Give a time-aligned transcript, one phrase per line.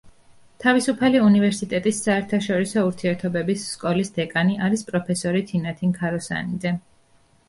[0.61, 6.73] თავისუფალი უნივერსიტეტის საერთაშორისო ურთიერთობების სკოლის დეკანი არის პროფესორი თინათინ ქაროსანიძე.